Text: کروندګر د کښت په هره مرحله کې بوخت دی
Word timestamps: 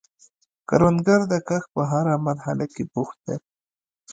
کروندګر 0.69 1.19
د 1.31 1.33
کښت 1.47 1.67
په 1.75 1.81
هره 1.91 2.15
مرحله 2.27 2.65
کې 2.73 2.83
بوخت 2.93 3.17
دی 3.25 3.37